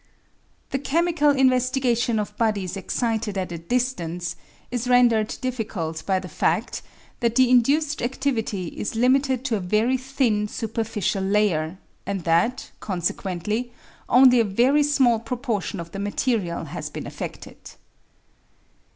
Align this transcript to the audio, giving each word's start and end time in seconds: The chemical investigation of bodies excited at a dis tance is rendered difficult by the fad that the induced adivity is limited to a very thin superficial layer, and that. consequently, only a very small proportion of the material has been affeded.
The 0.71 0.79
chemical 0.79 1.29
investigation 1.29 2.17
of 2.17 2.35
bodies 2.35 2.75
excited 2.75 3.37
at 3.37 3.51
a 3.51 3.59
dis 3.59 3.93
tance 3.93 4.35
is 4.71 4.87
rendered 4.87 5.37
difficult 5.41 6.03
by 6.07 6.17
the 6.17 6.27
fad 6.27 6.79
that 7.19 7.35
the 7.35 7.51
induced 7.51 7.99
adivity 7.99 8.73
is 8.73 8.95
limited 8.95 9.45
to 9.45 9.57
a 9.57 9.59
very 9.59 9.97
thin 9.97 10.47
superficial 10.47 11.21
layer, 11.23 11.77
and 12.03 12.23
that. 12.23 12.71
consequently, 12.79 13.73
only 14.09 14.39
a 14.39 14.43
very 14.43 14.81
small 14.81 15.19
proportion 15.19 15.79
of 15.79 15.91
the 15.91 15.99
material 15.99 16.63
has 16.65 16.89
been 16.89 17.05
affeded. 17.05 17.59